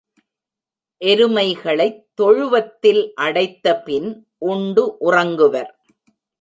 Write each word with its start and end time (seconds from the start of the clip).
எருமைகளைத் 1.05 2.01
தொழுவத்தில் 2.13 3.13
அடைத்த 3.15 3.81
பின் 3.81 4.27
உண்டு 4.37 4.97
உறங்குவர். 5.01 5.69